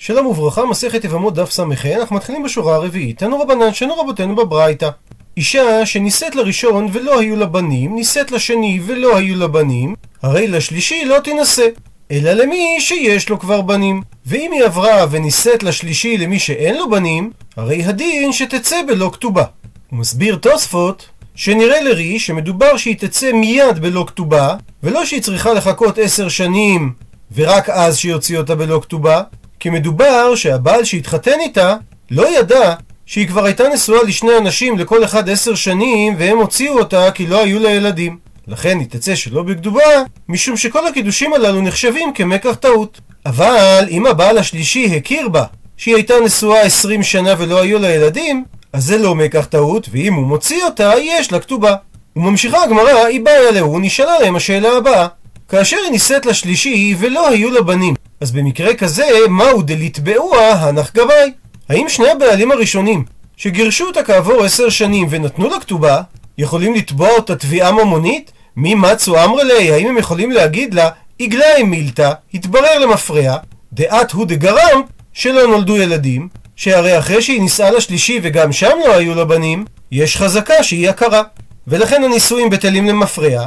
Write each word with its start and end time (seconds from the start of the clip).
שלום 0.00 0.26
וברכה, 0.26 0.66
מסכת 0.66 1.04
יבמות 1.04 1.34
דף 1.34 1.50
ס"ה, 1.50 1.62
אנחנו 1.96 2.16
מתחילים 2.16 2.42
בשורה 2.42 2.74
הרביעית. 2.74 3.18
תנו 3.18 3.40
רבנן, 3.40 3.74
שנו 3.74 3.94
רבותינו 3.94 4.36
בברייתא. 4.36 4.88
אישה 5.36 5.86
שנישאת 5.86 6.34
לראשון 6.34 6.88
ולא 6.92 7.20
היו 7.20 7.36
לה 7.36 7.46
בנים, 7.46 7.94
נישאת 7.94 8.30
לשני 8.30 8.80
ולא 8.86 9.16
היו 9.16 9.36
לה 9.36 9.46
בנים, 9.46 9.94
הרי 10.22 10.46
לשלישי 10.46 11.04
לא 11.04 11.18
תינשא. 11.24 11.66
אלא 12.10 12.32
למי 12.32 12.76
שיש 12.80 13.28
לו 13.28 13.38
כבר 13.38 13.60
בנים. 13.60 14.02
ואם 14.26 14.52
היא 14.52 14.64
עברה 14.64 15.06
ונישאת 15.10 15.62
לשלישי 15.62 16.18
למי 16.18 16.38
שאין 16.38 16.76
לו 16.76 16.90
בנים, 16.90 17.30
הרי 17.56 17.84
הדין 17.84 18.32
שתצא 18.32 18.76
בלא 18.86 19.10
כתובה. 19.12 19.44
הוא 19.90 19.98
מסביר 19.98 20.36
תוספות 20.36 21.08
שנראה 21.34 21.80
לרי 21.80 22.18
שמדובר 22.18 22.76
שהיא 22.76 22.96
תצא 22.98 23.32
מיד 23.32 23.78
בלא 23.78 24.04
כתובה, 24.06 24.54
ולא 24.82 25.04
שהיא 25.04 25.22
צריכה 25.22 25.52
לחכות 25.52 25.98
עשר 25.98 26.28
שנים 26.28 26.92
ורק 27.34 27.68
אז 27.68 27.98
שיוציא 27.98 28.38
אותה 28.38 28.54
בלא 28.54 28.80
כתובה, 28.82 29.22
כי 29.60 29.70
מדובר 29.70 30.34
שהבעל 30.34 30.84
שהתחתן 30.84 31.40
איתה 31.40 31.76
לא 32.10 32.38
ידע 32.38 32.74
שהיא 33.06 33.28
כבר 33.28 33.44
הייתה 33.44 33.68
נשואה 33.68 34.02
לשני 34.02 34.36
אנשים 34.38 34.78
לכל 34.78 35.04
אחד 35.04 35.28
עשר 35.28 35.54
שנים 35.54 36.14
והם 36.18 36.38
הוציאו 36.38 36.78
אותה 36.78 37.10
כי 37.10 37.26
לא 37.26 37.42
היו 37.42 37.58
לה 37.58 37.70
ילדים. 37.70 38.18
לכן 38.48 38.78
היא 38.78 38.86
תצא 38.90 39.14
שלא 39.14 39.42
בכתובה, 39.42 39.82
משום 40.28 40.56
שכל 40.56 40.86
הקידושים 40.86 41.32
הללו 41.32 41.60
נחשבים 41.60 42.12
כמקח 42.14 42.54
טעות. 42.54 43.00
אבל 43.26 43.84
אם 43.90 44.06
הבעל 44.06 44.38
השלישי 44.38 44.96
הכיר 44.96 45.28
בה 45.28 45.44
שהיא 45.76 45.94
הייתה 45.94 46.14
נשואה 46.24 46.60
עשרים 46.60 47.02
שנה 47.02 47.34
ולא 47.38 47.62
היו 47.62 47.78
לה 47.78 47.94
ילדים, 47.94 48.44
אז 48.72 48.84
זה 48.84 48.98
לא 48.98 49.14
מקח 49.14 49.46
טעות, 49.50 49.88
ואם 49.92 50.14
הוא 50.14 50.26
מוציא 50.26 50.64
אותה, 50.64 50.92
יש 51.00 51.32
לה 51.32 51.40
כתובה. 51.40 51.74
וממשיכה 52.16 52.62
הגמרא, 52.62 53.04
היא 53.04 53.20
באה 53.20 53.48
אליהו, 53.48 53.78
נשאלה 53.78 54.18
להם 54.18 54.36
השאלה 54.36 54.76
הבאה. 54.76 55.06
כאשר 55.48 55.76
היא 55.76 55.90
נישאת 55.90 56.26
לשלישי 56.26 56.94
ולא 56.98 57.28
היו 57.28 57.50
לה 57.50 57.62
בנים, 57.62 57.94
אז 58.20 58.32
במקרה 58.32 58.74
כזה, 58.74 59.04
מהו 59.28 59.62
דליתבעוה 59.62 60.52
הנח 60.52 60.92
גבאי? 60.94 61.32
האם 61.68 61.88
שני 61.88 62.10
הבעלים 62.10 62.52
הראשונים, 62.52 63.04
שגירשו 63.36 63.86
אותה 63.86 64.02
כעבור 64.02 64.44
עשר 64.44 64.68
שנים 64.68 65.06
ונתנו 65.10 65.48
לה 65.48 65.60
כתובה, 65.60 66.02
יכולים 66.38 66.74
לתבוע 66.74 67.10
אותה 67.10 67.36
תביעה 67.36 67.72
ממונית? 67.72 68.32
מי 68.56 68.74
מצו 68.74 69.24
אמרלי, 69.24 69.72
האם 69.72 69.86
הם 69.88 69.98
יכולים 69.98 70.30
להגיד 70.30 70.74
לה, 70.74 70.90
עגלה 71.20 71.64
מילתא, 71.64 72.12
התברר 72.34 72.78
למפרע, 72.78 73.36
דעת 73.72 74.12
הוא 74.12 74.26
דגרם, 74.26 74.82
שלא 75.12 75.46
נולדו 75.46 75.76
ילדים, 75.76 76.28
שהרי 76.56 76.98
אחרי 76.98 77.22
שהיא 77.22 77.40
נישאה 77.40 77.70
לשלישי 77.70 78.20
וגם 78.22 78.52
שם 78.52 78.76
לא 78.86 78.94
היו 78.94 79.14
לה 79.14 79.24
בנים, 79.24 79.64
יש 79.92 80.16
חזקה 80.16 80.62
שהיא 80.62 80.90
הכרה. 80.90 81.22
ולכן 81.66 82.04
הנישואים 82.04 82.50
בטלים 82.50 82.86
למפרע, 82.86 83.46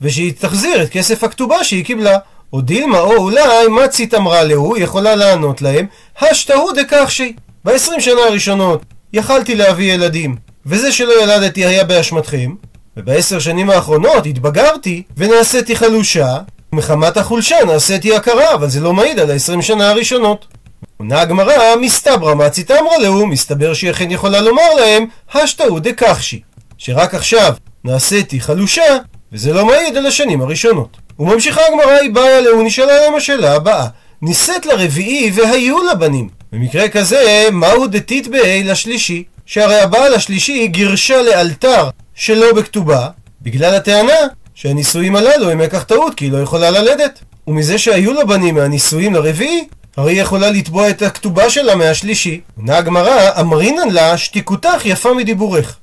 ושהיא 0.00 0.32
תחזיר 0.38 0.82
את 0.82 0.90
כסף 0.90 1.24
הכתובה 1.24 1.64
שהיא 1.64 1.84
קיבלה. 1.84 2.18
או 2.52 2.60
דילמה 2.60 2.98
או 2.98 3.16
אולי 3.16 3.68
מצית 3.68 4.14
אמרה 4.14 4.42
להו, 4.42 4.76
יכולה 4.76 5.14
לענות 5.14 5.62
להם, 5.62 5.86
השתהו 6.20 6.72
דקח 6.72 7.08
שהיא. 7.08 7.34
בעשרים 7.64 8.00
שנה 8.00 8.20
הראשונות 8.28 8.82
יכלתי 9.12 9.54
להביא 9.54 9.94
ילדים, 9.94 10.36
וזה 10.66 10.92
שלא 10.92 11.22
ילדתי 11.22 11.66
היה 11.66 11.84
באשמתכם, 11.84 12.54
ובעשר 12.96 13.38
שנים 13.38 13.70
האחרונות 13.70 14.26
התבגרתי 14.26 15.02
ונעשיתי 15.16 15.76
חלושה, 15.76 16.36
ומחמת 16.72 17.16
החולשה 17.16 17.56
נעשיתי 17.66 18.16
הכרה, 18.16 18.54
אבל 18.54 18.68
זה 18.68 18.80
לא 18.80 18.92
מעיד 18.92 19.18
על 19.18 19.30
העשרים 19.30 19.62
שנה 19.62 19.90
הראשונות. 19.90 20.46
עונה 20.96 21.20
הגמרא, 21.20 21.76
מסתברא 21.80 22.34
מצית 22.34 22.70
אמרה 22.70 22.98
להו, 22.98 23.26
מסתבר 23.26 23.74
שהיא 23.74 23.90
אכן 23.90 24.10
יכולה 24.10 24.40
לומר 24.40 24.74
להם, 24.76 25.06
השתהו 25.34 25.78
דקחשי, 25.78 26.40
שרק 26.78 27.14
עכשיו 27.14 27.54
נעשיתי 27.84 28.40
חלושה, 28.40 28.96
וזה 29.32 29.52
לא 29.52 29.66
מעיד 29.66 29.96
על 29.96 30.06
השנים 30.06 30.40
הראשונות. 30.40 30.96
וממשיכה 31.18 31.60
הגמרא, 31.68 31.92
היא 31.92 32.10
באה 32.10 32.38
אליה, 32.38 32.52
נשאלה 32.64 33.00
להם 33.00 33.14
השאלה 33.14 33.54
הבאה. 33.54 33.86
נישאת 34.22 34.66
לרביעי 34.66 35.30
והיו 35.34 35.82
לה 35.82 35.94
בנים. 35.94 36.28
במקרה 36.52 36.88
כזה, 36.88 37.48
מהו 37.52 37.86
דתתבעי 37.86 38.64
לשלישי? 38.64 39.24
שהרי 39.46 39.80
הבעל 39.80 40.14
השלישי 40.14 40.66
גירשה 40.66 41.22
לאלתר 41.22 41.88
שלא 42.14 42.52
בכתובה, 42.52 43.08
בגלל 43.42 43.74
הטענה 43.74 44.12
שהנישואים 44.54 45.16
הללו 45.16 45.50
הם 45.50 45.58
מקח 45.58 45.82
טעות, 45.82 46.14
כי 46.14 46.24
היא 46.24 46.32
לא 46.32 46.38
יכולה 46.38 46.70
ללדת. 46.70 47.18
ומזה 47.46 47.78
שהיו 47.78 48.12
לה 48.12 48.24
בנים 48.24 48.54
מהנישואים 48.54 49.14
לרביעי, 49.14 49.64
הרי 49.96 50.12
היא 50.12 50.22
יכולה 50.22 50.50
לתבוע 50.50 50.90
את 50.90 51.02
הכתובה 51.02 51.50
שלה 51.50 51.74
מהשלישי. 51.74 52.40
עונה 52.56 52.76
הגמרא, 52.78 53.40
אמרינן 53.40 53.88
לה, 53.90 54.18
שתיקותך 54.18 54.82
יפה 54.86 55.14
מדיבורך. 55.14 55.76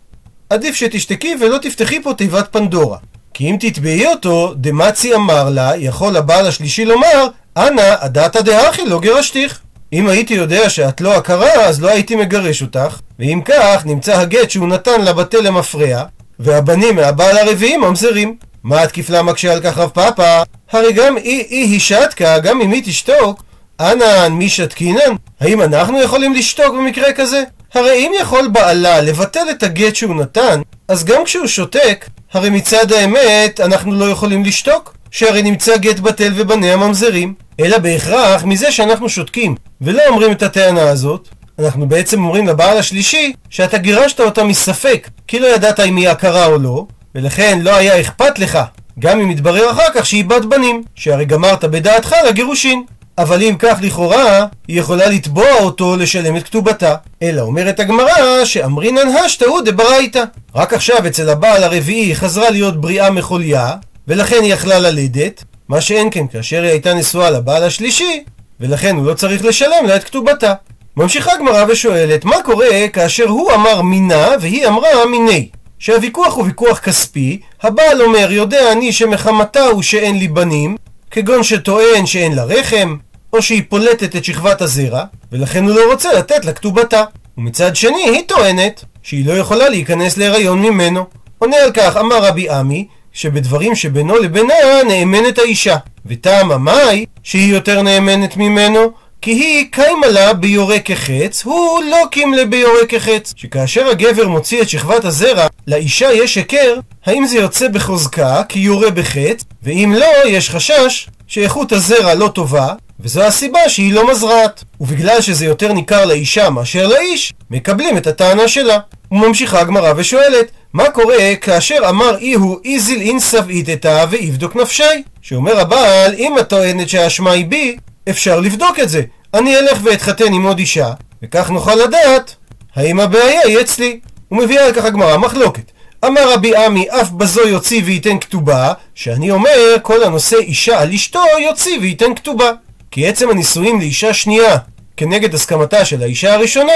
עדיף 0.50 0.76
שתשתקי 0.76 1.36
ולא 1.42 1.58
תפתחי 1.58 2.03
פה 2.03 2.14
תיבת 2.14 2.48
פנדורה. 2.52 2.98
כי 3.34 3.50
אם 3.50 3.56
תתבעי 3.59 4.07
אותו, 4.07 4.53
דמצי 4.56 5.16
אמר 5.16 5.50
לה, 5.50 5.72
יכול 5.78 6.17
הבעל 6.17 6.47
השלישי 6.47 6.85
לומר, 6.85 7.28
אנא, 7.57 7.95
הדתא 8.00 8.41
דאחי 8.41 8.85
לא 8.85 9.00
גירשתיך. 9.00 9.59
אם 9.94 10.07
הייתי 10.07 10.34
יודע 10.34 10.69
שאת 10.69 11.01
לא 11.01 11.16
הכרה, 11.16 11.53
אז 11.53 11.81
לא 11.81 11.90
הייתי 11.90 12.16
מגרש 12.16 12.62
אותך, 12.62 13.00
ואם 13.19 13.41
כך, 13.45 13.85
נמצא 13.85 14.19
הגט 14.19 14.50
שהוא 14.50 14.67
נתן 14.67 15.01
לה 15.01 15.12
למפרע, 15.44 16.03
והבנים 16.40 16.95
מהבעל 16.95 17.38
הרביעי 17.38 17.78
ממזרים. 17.78 18.35
מה 18.63 18.81
התקיף 18.81 19.09
לה 19.09 19.23
מקשה 19.23 19.53
על 19.53 19.61
כך 19.61 19.78
רב 19.78 19.90
פאפא? 19.90 20.44
הרי 20.72 20.94
גם 20.94 21.17
אי 21.17 21.46
אי 21.50 21.57
היא 21.57 21.79
שתקה, 21.79 22.40
גם 22.40 22.61
אם 22.61 22.72
היא 22.72 22.84
תשתוק, 22.85 23.44
אנן 23.79 24.34
מי 24.34 24.50
שתקינן? 24.50 25.16
האם 25.40 25.61
אנחנו 25.61 26.01
יכולים 26.01 26.34
לשתוק 26.34 26.75
במקרה 26.75 27.13
כזה? 27.13 27.44
הרי 27.74 27.94
אם 27.94 28.12
יכול 28.22 28.47
בעלה 28.47 29.02
לבטל 29.02 29.46
את 29.52 29.63
הגט 29.63 29.96
שהוא 29.96 30.16
נתן, 30.16 30.62
אז 30.88 31.03
גם 31.03 31.24
כשהוא 31.25 31.47
שותק, 31.47 32.09
הרי 32.34 32.50
מצד 32.50 32.91
האמת 32.91 33.59
אנחנו 33.59 33.96
לא 33.96 34.06
יכולים 34.06 34.44
לשתוק, 34.44 34.96
שהרי 35.12 35.41
נמצא 35.41 35.78
גט 35.78 36.00
בטל 36.00 36.31
ובניה 36.35 36.78
ממזרים, 36.78 37.34
אלא 37.59 37.78
בהכרח 37.78 38.44
מזה 38.44 38.72
שאנחנו 38.72 39.09
שותקים 39.09 39.56
ולא 39.81 40.02
אומרים 40.08 40.31
את 40.31 40.44
הטענה 40.44 40.90
הזאת, 40.90 41.29
אנחנו 41.59 41.90
בעצם 41.90 42.24
אומרים 42.24 42.47
לבעל 42.47 42.78
השלישי 42.78 43.34
שאתה 43.50 43.78
גירשת 43.78 44.19
אותה 44.19 44.44
מספק, 44.44 45.09
כי 45.28 45.40
לא 45.40 45.47
ידעת 45.47 45.79
אם 45.79 45.96
היא 45.96 46.09
הכרה 46.09 46.46
או 46.46 46.58
לא, 46.58 46.85
ולכן 47.16 47.59
לא 47.62 47.75
היה 47.75 48.02
אכפת 48.02 48.40
לך, 48.40 48.59
גם 49.00 49.19
אם 49.19 49.31
יתברר 49.31 49.72
אחר 49.72 49.88
כך 49.94 50.06
שהיא 50.06 50.25
בת 50.25 50.46
בנים, 50.46 50.84
שהרי 50.96 51.25
גמרת 51.25 51.66
בדעתך 51.66 52.16
לגירושין. 52.28 52.84
אבל 53.19 53.44
אם 53.44 53.56
כך 53.59 53.78
לכאורה, 53.81 54.46
היא 54.68 54.80
יכולה 54.80 55.07
לתבוע 55.07 55.53
אותו 55.59 55.96
לשלם 55.96 56.38
את 56.38 56.44
כתובתה. 56.44 56.96
אלא 57.22 57.41
אומרת 57.41 57.80
הגמרא 57.80 58.46
שאמרינן 58.46 59.07
השתהו 59.25 59.62
דברייתא. 59.62 60.24
רק 60.56 60.74
עכשיו 60.74 61.07
אצל 61.07 61.29
הבעל 61.29 61.63
הרביעי 61.63 62.06
היא 62.06 62.16
חזרה 62.16 62.50
להיות 62.50 62.81
בריאה 62.81 63.09
מחוליה, 63.09 63.74
ולכן 64.08 64.40
היא 64.41 64.53
יכלה 64.53 64.79
ללדת, 64.79 65.44
מה 65.69 65.81
שאין 65.81 66.08
כן 66.12 66.28
כאשר 66.28 66.62
היא 66.62 66.72
הייתה 66.72 66.94
נשואה 66.94 67.29
לבעל 67.29 67.63
השלישי, 67.63 68.24
ולכן 68.59 68.96
הוא 68.96 69.06
לא 69.06 69.13
צריך 69.13 69.46
לשלם 69.46 69.85
לה 69.88 69.96
את 69.96 70.03
כתובתה. 70.03 70.53
ממשיכה 70.97 71.34
הגמרא 71.34 71.66
ושואלת, 71.69 72.25
מה 72.25 72.35
קורה 72.44 72.88
כאשר 72.94 73.28
הוא 73.28 73.53
אמר 73.53 73.81
מינה 73.81 74.28
והיא 74.41 74.68
אמרה 74.68 75.06
מיני? 75.12 75.50
שהוויכוח 75.79 76.35
הוא 76.35 76.46
ויכוח 76.46 76.79
כספי, 76.79 77.40
הבעל 77.63 78.02
אומר, 78.02 78.31
יודע 78.31 78.72
אני 78.72 78.91
שמחמתה 78.91 79.66
הוא 79.66 79.81
שאין 79.81 80.19
לי 80.19 80.28
בנים, 80.28 80.75
כגון 81.12 81.44
שטוען 81.44 82.06
שאין 82.06 82.35
לה 82.35 82.44
רחם, 82.44 82.96
או 83.34 83.41
שהיא 83.41 83.63
פולטת 83.69 84.16
את 84.16 84.25
שכבת 84.25 84.62
הזרע, 84.62 85.03
ולכן 85.31 85.63
הוא 85.63 85.75
לא 85.75 85.91
רוצה 85.91 86.13
לתת 86.13 86.45
לה 86.45 86.53
כתובתה. 86.53 87.03
ומצד 87.38 87.75
שני, 87.75 88.03
היא 88.03 88.23
טוענת 88.28 88.84
שהיא 89.03 89.25
לא 89.25 89.34
יכולה 89.34 89.69
להיכנס 89.69 90.17
להיריון 90.17 90.62
ממנו. 90.62 91.06
עונה 91.38 91.57
על 91.57 91.72
כך, 91.72 91.97
אמר 91.97 92.25
רבי 92.25 92.50
עמי, 92.50 92.88
שבדברים 93.13 93.75
שבינו 93.75 94.16
לבינה 94.17 94.53
נאמנת 94.88 95.40
האישה. 95.40 95.78
וטעם 96.06 96.51
המאי, 96.51 97.06
שהיא 97.23 97.53
יותר 97.53 97.81
נאמנת 97.81 98.38
ממנו, 98.38 98.91
כי 99.22 99.31
היא 99.31 99.66
קיימה 99.72 100.07
לה 100.07 100.34
ביורה 100.34 100.79
כחץ, 100.79 101.44
הוא 101.46 101.84
לא 101.84 102.03
קימלה 102.11 102.46
ביורה 102.46 102.85
כחץ. 102.90 103.34
שכאשר 103.35 103.88
הגבר 103.88 104.28
מוציא 104.28 104.61
את 104.61 104.69
שכבת 104.69 105.06
הזרע, 105.06 105.47
לאישה 105.67 106.13
יש 106.13 106.35
היכר, 106.35 106.79
האם 107.06 107.25
זה 107.25 107.38
יוצא 107.38 107.67
בחוזקה, 107.67 108.44
כי 108.50 108.59
יורה 108.59 108.90
בחץ, 108.90 109.44
ואם 109.63 109.96
לא, 109.97 110.28
יש 110.28 110.50
חשש 110.50 111.09
שאיכות 111.29 111.72
הזרע 111.72 112.13
לא 112.13 112.28
טובה, 112.28 112.73
וזו 113.00 113.23
הסיבה 113.23 113.69
שהיא 113.69 113.94
לא 113.94 114.12
מזרעת. 114.12 114.63
ובגלל 114.81 115.22
שזה 115.22 115.45
יותר 115.45 115.73
ניכר 115.73 116.05
לאישה 116.05 116.49
מאשר 116.49 116.87
לאיש, 116.87 117.34
מקבלים 117.52 117.97
את 117.97 118.08
הטענה 118.08 118.47
שלה. 118.47 118.79
וממשיכה 119.11 119.59
הגמרא 119.59 119.93
ושואלת, 119.96 120.52
מה 120.73 120.90
קורה 120.90 121.35
כאשר 121.41 121.78
אמר 121.90 122.17
אי 122.17 122.34
הוא 122.34 122.59
איזיל 122.66 123.02
אינסב 123.02 123.49
איתתה 123.49 124.05
ואיבדוק 124.09 124.55
נפשי? 124.55 125.03
שאומר 125.22 125.59
הבעל, 125.59 126.14
אם 126.14 126.35
את 126.40 126.49
טוענת 126.49 126.90
שהאשמה 126.90 127.32
היא 127.32 127.46
בי, 127.46 127.78
אפשר 128.09 128.40
לבדוק 128.40 128.79
את 128.79 128.90
זה. 128.90 129.02
אני 129.34 129.58
אלך 129.58 129.79
ואתחתן 129.84 130.34
עם 130.34 130.46
עוד 130.46 130.59
אישה, 130.59 130.91
וכך 131.23 131.49
נוכל 131.49 131.75
לדעת 131.75 132.35
האם 132.75 132.99
הבעיה 132.99 133.41
היא 133.41 133.59
אצלי. 133.61 133.99
ומביאה 134.32 134.66
על 134.66 134.73
כך 134.73 134.85
הגמרא 134.85 135.17
מחלוקת. 135.17 135.72
אמר 136.05 136.34
רבי 136.34 136.55
עמי, 136.55 136.85
אף 136.90 137.09
בזו 137.09 137.47
יוציא 137.47 137.81
וייתן 137.85 138.19
כתובה, 138.19 138.73
שאני 138.96 139.31
אומר, 139.31 139.75
כל 139.81 140.03
הנושא 140.03 140.37
אישה 140.37 140.81
על 140.81 140.93
אשתו 140.93 141.23
יוציא 141.40 141.79
וייתן 141.79 142.16
כתובה. 142.16 142.51
כי 142.91 143.07
עצם 143.07 143.29
הנישואים 143.29 143.79
לאישה 143.79 144.13
שנייה 144.13 144.57
כנגד 144.97 145.34
הסכמתה 145.34 145.85
של 145.85 146.01
האישה 146.01 146.34
הראשונה, 146.34 146.73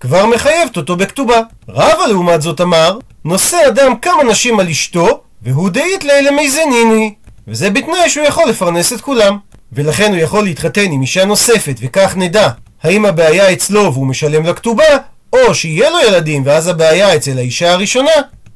כבר 0.00 0.26
מחייבת 0.26 0.76
אותו 0.76 0.96
בכתובה. 0.96 1.40
רבא 1.68 2.06
לעומת 2.08 2.42
זאת 2.42 2.60
אמר, 2.60 2.98
נושא 3.24 3.56
אדם 3.68 3.96
כמה 4.02 4.24
נשים 4.24 4.60
על 4.60 4.68
אשתו, 4.68 5.20
והוא 5.42 5.70
דאית 5.70 6.04
לילה 6.04 6.30
מיזניני. 6.30 7.14
וזה 7.48 7.70
בתנאי 7.70 8.10
שהוא 8.10 8.26
יכול 8.26 8.48
לפרנס 8.48 8.92
את 8.92 9.00
כולם. 9.00 9.38
ולכן 9.72 10.12
הוא 10.12 10.20
יכול 10.20 10.44
להתחתן 10.44 10.92
עם 10.92 11.02
אישה 11.02 11.24
נוספת, 11.24 11.74
וכך 11.80 12.16
נדע 12.16 12.48
האם 12.82 13.06
הבעיה 13.06 13.52
אצלו 13.52 13.92
והוא 13.92 14.06
משלם 14.06 14.46
לכתובה, 14.46 14.84
או 15.32 15.54
שיהיה 15.54 15.90
לו 15.90 15.96
ילדים 16.08 16.42
ואז 16.46 16.68
הבעיה 16.68 17.16
אצל 17.16 17.38
האישה 17.38 17.72
הראשונה, 17.72 18.10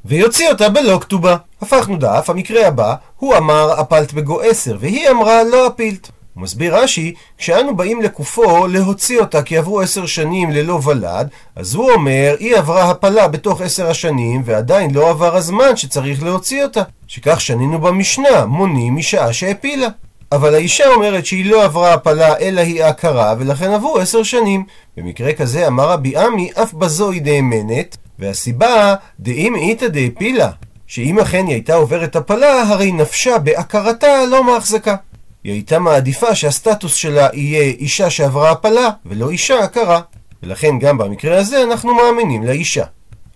ויוציא 0.05 0.49
אותה 0.49 0.69
בלא 0.69 0.99
כתובה. 1.01 1.37
הפכנו 1.63 1.97
דף, 1.97 2.31
המקרה 2.31 2.67
הבא, 2.67 2.95
הוא 3.17 3.37
אמר 3.37 3.81
הפלת 3.81 4.13
בגו 4.13 4.41
עשר, 4.41 4.77
והיא 4.81 5.11
אמרה 5.11 5.45
לא 5.45 5.67
הפילת. 5.67 6.11
הוא 6.35 6.43
מסביר 6.43 6.77
רש"י, 6.77 7.15
כשאנו 7.39 7.77
באים 7.77 8.03
לקופו 8.03 8.67
להוציא 8.67 9.21
אותה 9.21 9.43
כי 9.43 9.57
עברו 9.57 9.81
עשר 9.81 10.07
שנים 10.07 10.51
ללא 10.51 10.81
ולד, 10.85 11.29
אז 11.57 11.75
הוא 11.75 11.91
אומר, 11.91 12.37
היא 12.39 12.57
עברה 12.57 12.91
הפלה 12.91 13.29
בתוך 13.29 13.61
עשר 13.61 13.91
השנים, 13.91 14.43
ועדיין 14.45 14.95
לא 14.95 15.11
עבר 15.11 15.37
הזמן 15.37 15.77
שצריך 15.77 16.23
להוציא 16.23 16.65
אותה. 16.65 16.83
שכך 17.07 17.41
שנינו 17.41 17.81
במשנה, 17.81 18.47
מונים 18.47 18.97
משעה 18.97 19.33
שהפילה. 19.33 19.89
אבל 20.33 20.55
האישה 20.55 20.89
אומרת 20.89 21.27
שהיא 21.27 21.51
לא 21.51 21.65
עברה 21.65 21.95
הפלה 21.95 22.39
אלא 22.39 22.61
היא 22.61 22.85
עקרה, 22.85 23.35
ולכן 23.39 23.71
עברו 23.71 23.99
עשר 23.99 24.23
שנים. 24.23 24.65
במקרה 24.97 25.33
כזה 25.33 25.67
אמר 25.67 25.91
רבי 25.91 26.17
עמי, 26.17 26.51
אף 26.63 26.73
בזו 26.73 27.11
היא 27.11 27.23
דאמנת, 27.23 27.97
והסיבה, 28.21 28.95
דאם 29.21 29.55
איתא 29.55 29.89
דאפילה, 29.89 30.51
שאם 30.87 31.19
אכן 31.19 31.47
היא 31.47 31.55
הייתה 31.55 31.75
עוברת 31.75 32.17
הפלה, 32.17 32.63
הרי 32.63 32.93
נפשה 32.93 33.39
בעקרתה 33.39 34.27
לא 34.31 34.45
מהחזקה. 34.45 34.97
היא 35.45 35.53
הייתה 35.53 35.79
מעדיפה 35.79 36.35
שהסטטוס 36.35 36.95
שלה 36.95 37.29
יהיה 37.33 37.63
אישה 37.63 38.11
שעברה 38.11 38.51
הפלה, 38.51 38.89
ולא 39.07 39.31
אישה 39.31 39.65
עקרה. 39.65 40.01
ולכן 40.43 40.79
גם 40.79 40.99
במקרה 40.99 41.39
הזה 41.39 41.63
אנחנו 41.63 41.95
מאמינים 41.95 42.43
לאישה. 42.43 42.85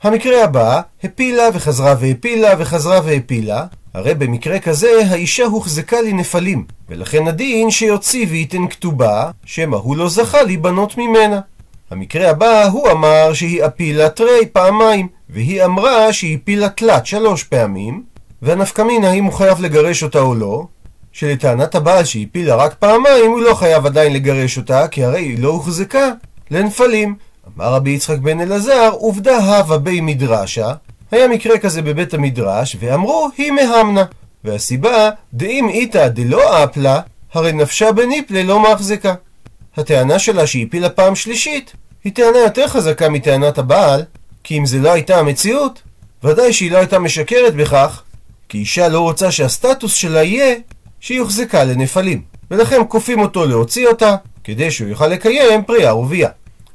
המקרה 0.02 0.44
הבא, 0.44 0.80
הפילה 1.04 1.42
וחזרה 1.54 1.94
והפילה 2.00 2.48
וחזרה 2.58 3.00
והפילה, 3.04 3.66
הרי 3.94 4.14
במקרה 4.14 4.58
כזה 4.58 4.90
האישה 5.10 5.44
הוחזקה 5.44 6.00
לנפלים, 6.00 6.64
ולכן 6.88 7.28
הדין 7.28 7.70
שיוציא 7.70 8.26
וייתן 8.30 8.68
כתובה, 8.68 9.30
שמא 9.44 9.76
הוא 9.76 9.96
לא 9.96 10.08
זכה 10.08 10.42
להיבנות 10.42 10.98
ממנה. 10.98 11.40
המקרה 11.90 12.30
הבא, 12.30 12.64
הוא 12.64 12.90
אמר 12.90 13.32
שהיא 13.32 13.66
אפילה 13.66 14.08
תרי 14.08 14.46
פעמיים, 14.52 15.08
והיא 15.30 15.64
אמרה 15.64 16.12
שהיא 16.12 16.38
פילה 16.44 16.68
תלת 16.68 17.06
שלוש 17.06 17.44
פעמים, 17.44 18.02
והנפקמינה 18.42 19.10
האם 19.10 19.24
הוא 19.24 19.32
חייב 19.32 19.60
לגרש 19.60 20.02
אותה 20.02 20.18
או 20.18 20.34
לא, 20.34 20.66
שלטענת 21.12 21.74
הבעל 21.74 22.04
שהיא 22.04 22.26
פילה 22.32 22.54
רק 22.54 22.74
פעמיים, 22.74 23.30
הוא 23.30 23.40
לא 23.40 23.54
חייב 23.54 23.86
עדיין 23.86 24.12
לגרש 24.12 24.56
אותה, 24.58 24.88
כי 24.88 25.04
הרי 25.04 25.20
היא 25.20 25.38
לא 25.38 25.48
הוחזקה 25.48 26.10
לנפלים. 26.50 27.14
אמר 27.56 27.74
רבי 27.74 27.90
יצחק 27.90 28.18
בן 28.18 28.40
אלעזר, 28.40 28.90
עובדה 28.92 29.36
הווה 29.36 29.78
בי 29.78 30.00
מדרשה, 30.00 30.72
היה 31.10 31.28
מקרה 31.28 31.58
כזה 31.58 31.82
בבית 31.82 32.14
המדרש, 32.14 32.76
ואמרו, 32.80 33.28
היא 33.38 33.50
מהמנה. 33.50 34.04
והסיבה, 34.44 35.10
דאם 35.34 35.68
איתא 35.68 36.08
דלא 36.08 36.64
אפלה, 36.64 37.00
הרי 37.32 37.52
נפשה 37.52 37.92
בניפלה 37.92 38.42
לא 38.42 38.72
מחזיקה. 38.72 39.14
הטענה 39.76 40.18
שלה 40.18 40.46
שהיא 40.46 40.66
הפילה 40.66 40.88
פעם 40.88 41.14
שלישית, 41.14 41.72
היא 42.04 42.12
טענה 42.12 42.38
יותר 42.38 42.68
חזקה 42.68 43.08
מטענת 43.08 43.58
הבעל, 43.58 44.02
כי 44.44 44.58
אם 44.58 44.66
זה 44.66 44.78
לא 44.78 44.92
הייתה 44.92 45.18
המציאות, 45.18 45.82
ודאי 46.24 46.52
שהיא 46.52 46.70
לא 46.70 46.78
הייתה 46.78 46.98
משקרת 46.98 47.54
בכך, 47.54 48.02
כי 48.48 48.58
אישה 48.58 48.88
לא 48.88 49.00
רוצה 49.00 49.30
שהסטטוס 49.30 49.94
שלה 49.94 50.22
יהיה 50.22 50.56
שהיא 51.00 51.20
הוחזקה 51.20 51.64
לנפלים. 51.64 52.22
ולכן 52.50 52.80
כופים 52.88 53.20
אותו 53.20 53.46
להוציא 53.46 53.88
אותה, 53.88 54.16
כדי 54.44 54.70
שהוא 54.70 54.88
יוכל 54.88 55.06
לקיים 55.06 55.64
פריאה 55.64 55.96
ורבייה. 55.96 56.28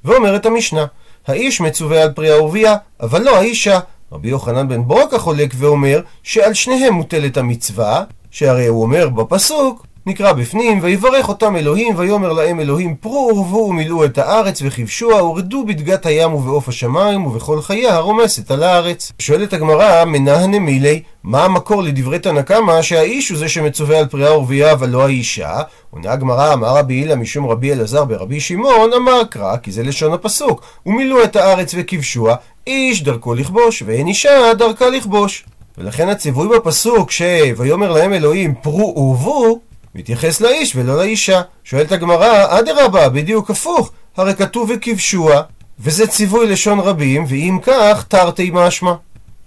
ואומרת 0.06 0.45
המשנה, 0.45 0.86
האיש 1.28 1.62
מצווה 1.62 2.04
על 2.04 2.12
פריאה 2.13 2.44
ורבייה, 2.44 2.75
אבל 3.02 3.22
לא 3.22 3.38
האישה. 3.38 3.80
רבי 4.12 4.30
יוחנן 4.30 4.68
בן 4.68 4.88
ברוקה 4.88 5.19
חולק 5.19 5.54
ואומר 5.57 6.02
שעל 6.24 6.54
שניהם 6.54 6.94
מוטלת 6.94 7.38
המצווה, 7.38 8.04
שהרי 8.31 8.68
הוא 8.68 8.84
אומר 8.84 9.10
בפסוק, 9.10 9.86
נקרא 10.09 10.33
בפנים, 10.33 10.79
ויברך 10.81 11.29
אותם 11.29 11.56
אלוהים, 11.56 11.94
ויאמר 11.97 12.33
להם 12.33 12.59
אלוהים 12.59 12.95
פרו 12.95 13.31
ורבו 13.35 13.57
ומילאו 13.57 14.06
את 14.06 14.17
הארץ 14.17 14.61
וכבשוה, 14.65 15.23
ורדו 15.23 15.65
בדגת 15.65 16.06
הים 16.06 16.33
ובעוף 16.33 16.69
השמיים 16.69 17.25
ובכל 17.25 17.61
חייה 17.61 17.95
הרומסת 17.95 18.51
על 18.51 18.63
הארץ. 18.63 19.11
שואלת 19.19 19.53
הגמרא, 19.53 20.06
מנהנה 20.06 20.59
מילי, 20.59 21.01
מה 21.23 21.45
המקור 21.45 21.83
לדברי 21.83 22.19
תנא 22.19 22.41
קמא 22.41 22.81
שהאיש 22.81 23.29
הוא 23.29 23.38
זה 23.38 23.50
שמצווה 23.50 24.00
על 24.00 24.06
פריאה 24.06 24.38
ורבייה 24.38 24.71
אבל 24.71 24.89
לא 24.89 25.06
האישה? 25.06 25.61
עונה 25.91 26.11
הגמרא, 26.11 26.53
אמר 26.53 26.67
רבי 26.67 26.94
הילה 26.94 27.15
משום 27.15 27.47
רבי 27.47 27.73
אלעזר 27.73 28.06
ברבי 28.06 28.39
שמעון, 28.39 28.94
אמר 28.94 29.21
קרא, 29.29 29.57
כי 29.57 29.71
זה 29.71 29.83
לשון 29.83 30.13
הפסוק, 30.13 30.61
ומילאו 30.85 31.23
את 31.23 31.35
הארץ 31.35 31.75
וכבשוה, 31.77 32.35
איש 32.67 33.03
דרכו 33.03 33.33
לכבוש, 33.33 33.83
ואין 33.85 34.07
אישה 34.07 34.53
דרכה 34.57 34.89
לכבוש. 34.89 35.45
ולכן 35.77 36.09
הציווי 36.09 36.47
בפסוק 36.57 37.11
ש"ויאמר 37.11 37.91
להם 37.91 38.13
אלוהים 38.13 38.56
פרו 38.56 38.95
ורבו" 38.97 39.69
מתייחס 39.95 40.41
לאיש 40.41 40.75
ולא 40.75 40.97
לאישה. 40.97 41.41
שואלת 41.63 41.91
הגמרא, 41.91 42.59
אדרבה, 42.59 43.09
בדיוק 43.09 43.50
הפוך, 43.50 43.91
הרי 44.18 44.36
כתוב 44.36 44.71
וכבשוה, 44.75 45.41
וזה 45.80 46.07
ציווי 46.07 46.47
לשון 46.47 46.80
רבים, 46.80 47.25
ואם 47.27 47.57
כך, 47.62 48.06
תרתי 48.07 48.51
משמע. 48.53 48.94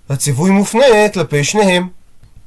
הציווי 0.08 0.50
מופנה 0.50 1.08
כלפי 1.14 1.44
שניהם. 1.44 1.88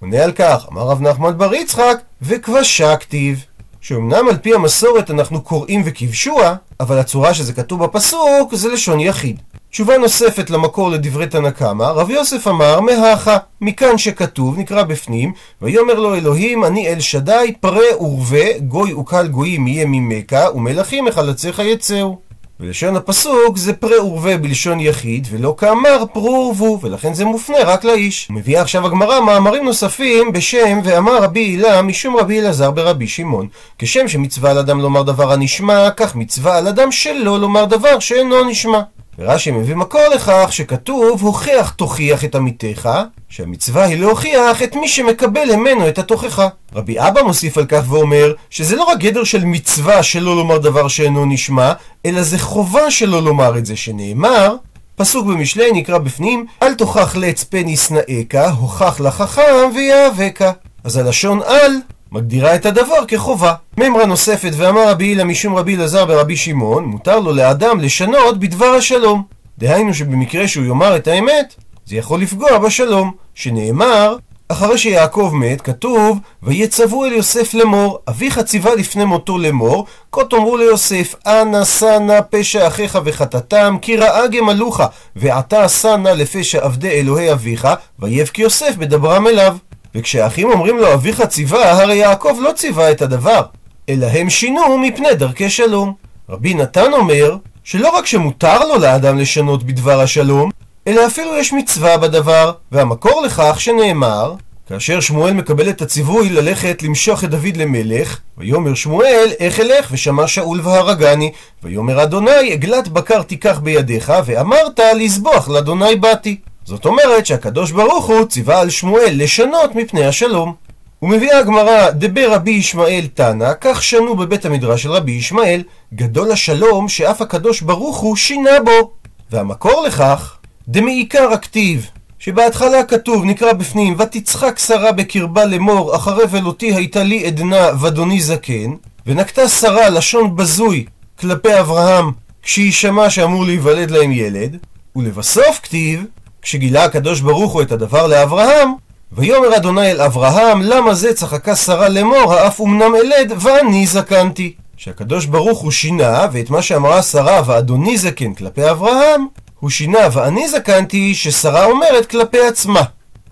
עונה 0.02 0.24
על 0.24 0.32
כך, 0.32 0.66
אמר 0.72 0.82
רב 0.82 1.02
נחמן 1.02 1.38
בר 1.38 1.54
יצחק, 1.54 1.98
וכבשה 2.22 2.98
כתיב. 2.98 3.46
שאומנם 3.82 4.28
על 4.30 4.38
פי 4.38 4.54
המסורת 4.54 5.12
אנחנו 5.12 5.42
קוראים 5.42 5.82
וכבשוה, 5.86 6.56
אבל 6.80 7.00
הצורה 7.00 7.34
שזה 7.34 7.54
כתוב 7.54 7.86
בפסוק 7.86 8.56
זה 8.56 8.70
לשון 8.70 9.00
יחיד. 9.00 9.42
תשובה 9.76 9.98
נוספת 9.98 10.50
למקור 10.50 10.90
לדברי 10.90 11.28
תנא 11.28 11.50
קמא, 11.50 11.84
רב 11.84 12.10
יוסף 12.10 12.48
אמר 12.48 12.80
מהכה, 12.80 13.38
מכאן 13.62 13.98
שכתוב, 13.98 14.58
נקרא 14.58 14.84
בפנים, 14.84 15.34
ויאמר 15.62 15.94
לו 15.94 16.16
אלוהים, 16.16 16.66
אני 16.66 16.88
אל 16.88 17.00
שדי, 17.00 17.54
פרה 17.60 18.04
ורבה, 18.04 18.60
גוי 18.60 18.94
וקל 18.94 19.28
גויים 19.28 19.68
יהיה 19.68 19.86
ממכה, 19.88 20.46
ומלכים 20.56 21.06
מחלציך 21.06 21.60
יצאו. 21.60 22.18
ולשון 22.60 22.96
הפסוק 22.96 23.58
זה 23.58 23.74
פרה 23.74 24.06
ורבה 24.06 24.38
בלשון 24.38 24.80
יחיד, 24.80 25.28
ולא 25.32 25.56
כאמר 25.58 26.04
פרו 26.14 26.54
ורבו, 26.60 26.80
ולכן 26.82 27.14
זה 27.14 27.26
מופנה 27.26 27.58
רק 27.64 27.84
לאיש. 27.84 28.28
מביאה 28.30 28.62
עכשיו 28.62 28.86
הגמרא 28.86 29.20
מאמרים 29.20 29.66
נוספים 29.66 30.32
בשם 30.32 30.80
ואמר 30.84 31.24
רבי 31.24 31.40
הילה 31.40 31.82
משום 31.82 32.18
רבי 32.18 32.40
אלעזר 32.40 32.72
ברבי 32.72 33.08
שמעון. 33.08 33.48
כשם 33.80 34.08
שמצווה 34.08 34.52
על 34.52 34.58
אדם 34.58 34.80
לומר 34.80 35.04
דבר 35.04 35.32
הנשמע, 35.32 35.90
כך 35.98 36.16
מצווה 36.16 36.58
על 36.58 36.68
אדם 36.68 36.92
שלא 36.92 37.40
לומר 37.40 37.66
דבר 37.66 38.00
שאינו 38.00 38.44
נשמע. 38.44 38.82
ורש"י 39.20 39.52
מביא 39.52 39.76
מקור 39.76 40.08
לכך 40.16 40.48
שכתוב 40.52 41.22
הוכיח 41.22 41.70
תוכיח 41.70 42.26
את 42.26 42.36
עמיתך, 42.36 42.90
שהמצווה 43.30 43.84
היא 43.86 44.00
להוכיח 44.00 44.64
את 44.64 44.76
מי 44.76 44.88
שמקבל 44.88 45.56
ממנו 45.56 45.88
את 45.88 46.00
התוכחה. 46.00 46.48
רבי 46.76 47.00
אבא 47.00 47.22
מוסיף 47.22 47.58
על 47.58 47.66
כך 47.66 47.84
ואומר 47.90 48.34
שזה 48.50 48.76
לא 48.76 48.84
רק 48.84 48.98
גדר 48.98 49.24
של 49.24 49.46
מצווה 49.46 50.04
שלא 50.04 50.36
לומר 50.36 50.58
דבר 50.58 50.88
שאינו 50.88 51.26
נשמע, 51.26 51.74
אלא 52.06 52.22
זה 52.22 52.40
חובה 52.40 52.92
שלא 52.92 53.22
לומר 53.22 53.58
את 53.58 53.66
זה 53.66 53.76
שנאמר 53.76 54.56
פסוק 54.96 55.28
במשלי 55.28 55.72
נקרא 55.72 55.98
בפנים 55.98 56.46
אל 56.64 56.74
תוכח 56.74 57.16
לעץ 57.16 57.44
פן 57.44 57.68
ישנאך, 57.68 58.54
הוכח 58.60 59.00
לחכם 59.00 59.70
ויאבקה. 59.76 60.52
אז 60.84 60.98
הלשון 60.98 61.42
על 61.46 61.72
מגדירה 62.16 62.56
את 62.56 62.66
הדבר 62.66 63.06
כחובה. 63.08 63.54
מימרה 63.78 64.06
נוספת 64.06 64.52
ואמר 64.58 64.90
רבי 64.90 65.06
הילה 65.06 65.24
משום 65.24 65.56
רבי 65.56 65.76
אלעזר 65.76 66.06
ברבי 66.06 66.38
שמעון, 66.38 66.86
מותר 66.86 67.20
לו 67.20 67.34
לאדם 67.34 67.80
לשנות 67.80 68.40
בדבר 68.40 68.66
השלום. 68.66 69.24
דהיינו 69.58 69.94
שבמקרה 69.94 70.48
שהוא 70.48 70.66
יאמר 70.66 70.96
את 70.96 71.08
האמת, 71.08 71.56
זה 71.86 71.96
יכול 71.96 72.22
לפגוע 72.22 72.58
בשלום, 72.58 73.12
שנאמר, 73.34 74.16
אחרי 74.48 74.78
שיעקב 74.78 75.32
מת, 75.34 75.62
כתוב, 75.62 76.20
ויצוו 76.44 77.06
אל 77.06 77.14
יוסף 77.14 77.54
לאמור, 77.54 78.00
אביך 78.08 78.40
ציווה 78.40 78.76
לפני 78.76 79.06
מותו 79.06 79.38
לאמור, 79.38 79.86
כה 80.12 80.24
תאמרו 80.24 80.58
ליוסף, 80.58 81.16
אנא 81.28 81.66
שא 81.66 82.00
נא 82.00 82.20
פשע 82.30 82.68
אחיך 82.68 83.00
וחטאתם, 83.06 83.78
כי 83.82 83.98
רעה 83.98 84.28
גמלוך, 84.28 84.82
ועתה 85.16 85.70
שא 85.70 85.96
נא 85.96 86.10
לפשע 86.10 86.64
עבדי 86.64 86.90
אלוהי 86.90 87.32
אביך, 87.32 87.68
ויבכי 88.00 88.42
יוסף 88.42 88.76
בדברם 88.76 89.28
אליו. 89.28 89.58
וכשהאחים 89.96 90.52
אומרים 90.52 90.78
לו 90.78 90.94
אביך 90.94 91.22
ציווה, 91.22 91.72
הרי 91.72 91.96
יעקב 91.96 92.38
לא 92.42 92.52
ציווה 92.52 92.92
את 92.92 93.02
הדבר, 93.02 93.42
אלא 93.90 94.06
הם 94.06 94.30
שינו 94.30 94.78
מפני 94.78 95.14
דרכי 95.14 95.50
שלום. 95.50 95.94
רבי 96.30 96.54
נתן 96.54 96.94
אומר, 96.94 97.36
שלא 97.64 97.90
רק 97.90 98.06
שמותר 98.06 98.60
לו 98.60 98.78
לאדם 98.80 99.18
לשנות 99.18 99.64
בדבר 99.64 100.02
השלום, 100.02 100.50
אלא 100.88 101.06
אפילו 101.06 101.38
יש 101.38 101.54
מצווה 101.54 101.98
בדבר, 101.98 102.52
והמקור 102.72 103.22
לכך 103.22 103.62
שנאמר, 103.62 104.34
כאשר 104.70 105.00
שמואל 105.00 105.34
מקבל 105.34 105.70
את 105.70 105.82
הציווי 105.82 106.30
ללכת 106.30 106.84
למשוך 106.84 107.24
את 107.24 107.30
דוד 107.30 107.58
למלך, 107.58 108.20
ויאמר 108.38 108.74
שמואל, 108.74 109.32
איך 109.40 109.60
אלך? 109.60 109.90
ושמע 109.92 110.28
שאול 110.28 110.62
והרגני, 110.64 111.32
ויאמר 111.64 112.04
אדוני, 112.04 112.52
עגלת 112.52 112.88
בקר 112.88 113.22
תיקח 113.22 113.60
בידיך, 113.60 114.14
ואמרת, 114.26 114.80
לזבוח 114.96 115.50
לאדוני 115.50 115.96
באתי. 115.96 116.38
זאת 116.66 116.86
אומרת 116.86 117.26
שהקדוש 117.26 117.72
ברוך 117.72 118.06
הוא 118.06 118.26
ציווה 118.26 118.60
על 118.60 118.70
שמואל 118.70 119.14
לשנות 119.14 119.76
מפני 119.76 120.06
השלום. 120.06 120.54
ומביאה 121.02 121.40
הגמרא, 121.40 121.90
דבר 121.90 122.34
רבי 122.34 122.52
ישמעאל 122.52 123.08
תנא, 123.14 123.52
כך 123.62 123.84
שנו 123.84 124.16
בבית 124.16 124.46
המדרש 124.46 124.84
של 124.84 124.92
רבי 124.92 125.12
ישמעאל, 125.12 125.64
גדול 125.94 126.32
השלום 126.32 126.90
שאף 126.90 127.22
הקדוש 127.22 127.62
ברוך 127.62 127.98
הוא 127.98 128.16
שינה 128.16 128.60
בו. 128.66 128.92
והמקור 129.32 129.84
לכך, 129.88 130.38
דמעיקר 130.68 131.34
הכתיב, 131.34 131.90
שבהתחלה 132.20 132.84
כתוב, 132.84 133.26
נקרא 133.26 133.54
בפנים, 133.54 133.96
ותצחק 134.00 134.60
שרה 134.60 134.92
בקרבה 134.92 135.46
לאמור, 135.46 135.96
אחרי 135.96 136.24
ולותי 136.32 136.74
הייתה 136.74 137.04
לי 137.04 137.26
עדנה 137.26 137.70
ואדוני 137.80 138.22
זקן, 138.22 138.72
ונקטה 139.06 139.50
שרה 139.50 139.90
לשון 139.90 140.36
בזוי 140.36 140.86
כלפי 141.20 141.60
אברהם 141.60 142.12
כשהיא 142.42 142.72
שמעה 142.72 143.10
שאמור 143.10 143.46
להיוולד 143.46 143.92
להם 143.92 144.12
ילד, 144.12 144.58
ולבסוף 144.96 145.60
כתיב, 145.64 146.04
כשגילה 146.46 146.84
הקדוש 146.84 147.22
ברוך 147.22 147.54
הוא 147.54 147.62
את 147.62 147.72
הדבר 147.72 148.08
לאברהם, 148.08 148.70
ויאמר 149.12 149.56
אדוני 149.56 149.92
אל 149.92 150.02
אברהם, 150.02 150.62
למה 150.62 150.94
זה 150.94 151.14
צחקה 151.14 151.56
שרה 151.56 151.90
לאמור, 151.90 152.34
האף 152.34 152.62
אמנם 152.62 152.96
אלד, 152.96 153.34
ואני 153.40 153.88
זקנתי. 153.88 154.54
שהקדוש 154.78 155.26
ברוך 155.26 155.60
הוא 155.60 155.72
שינה, 155.72 156.28
ואת 156.32 156.50
מה 156.50 156.62
שאמרה 156.62 157.02
שרה 157.02 157.42
ואדוני 157.46 157.98
זקן 157.98 158.34
כלפי 158.34 158.72
אברהם, 158.72 159.28
הוא 159.60 159.70
שינה 159.70 160.00
ואני 160.12 160.50
זקנתי, 160.50 161.16
ששרה 161.16 161.66
אומרת 161.66 162.06
כלפי 162.06 162.40
עצמה. 162.40 162.82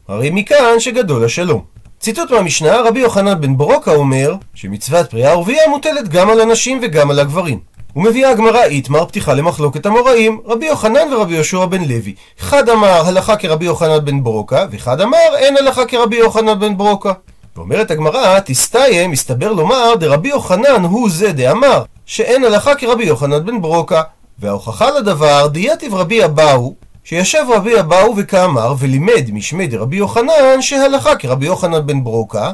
הרי 0.08 0.30
מכאן 0.30 0.80
שגדול 0.80 1.26
השלום. 1.26 1.62
ציטוט 2.00 2.32
מהמשנה, 2.32 2.82
רבי 2.82 3.00
יוחנן 3.00 3.42
בן 3.42 3.58
ברוקה 3.58 3.92
אומר, 3.92 4.36
שמצוות 4.54 5.10
פריאה 5.10 5.38
ורבייה 5.38 5.70
מוטלת 5.70 6.10
גם 6.10 6.30
על 6.30 6.42
הנשים 6.42 6.80
וגם 6.84 7.12
על 7.12 7.20
הגברים. 7.20 7.60
ומביאה 7.96 8.30
הגמרא 8.30 8.64
איתמר 8.64 9.06
פתיחה 9.06 9.34
למחלוקת 9.34 9.86
המוראים, 9.86 10.42
רבי 10.46 10.66
יוחנן 10.66 11.14
ורבי 11.14 11.34
יהושע 11.34 11.66
בן 11.66 11.82
לוי. 11.82 12.14
אחד 12.42 12.70
אמר 12.70 13.08
הלכה 13.08 13.36
כרבי 13.36 13.66
יוחנן 13.66 14.06
בן 14.06 14.24
ברוקה, 14.24 14.66
ואחד 14.72 15.02
אמר 15.02 15.36
אין 15.36 15.58
הלכה 15.58 15.86
כרבי 15.86 16.16
יוחנן 16.16 16.60
בן 16.60 16.78
ברוקה. 16.78 17.14
ואומרת 17.56 17.92
הגמרא, 17.92 18.40
תסתיים, 18.40 19.12
מסתבר 19.12 19.54
לומר, 19.54 19.96
דרבי 20.00 20.30
יוחנן 20.30 20.84
הוא 20.84 21.10
זה 21.10 21.32
דאמר, 21.32 21.84
שאין 22.06 22.44
הלכה 22.44 22.76
כרבי 22.76 23.04
יוחנן 23.06 23.46
בן 23.46 23.62
ברוקה. 23.62 24.02
וההוכחה 24.40 24.92
לדבר, 24.92 25.48
דייתיב 25.48 25.94
רבי 25.94 26.26
אבאו, 26.26 26.74
שישב 27.04 27.46
רבי 27.56 27.80
אבאו 27.80 28.14
וכאמר, 28.18 28.76
ולימד 28.80 29.30
משמי 29.34 29.68
דרבי 29.68 29.96
יוחנן, 29.96 30.62
שהלכה 30.62 31.16
כרבי 31.16 31.46
יוחנן 31.46 31.88
בן 31.88 32.04
ברוקה, 32.04 32.52